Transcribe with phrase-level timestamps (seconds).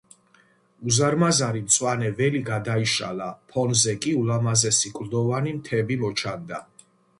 [0.91, 6.63] უზარმაზარი მწვანე ველი გადაიშალა, ფონზე კი ულამაზესი კლდოვანი მთები მოჩანდა.